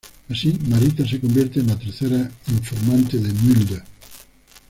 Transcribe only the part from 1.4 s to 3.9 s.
en la tercera informante de Mulder.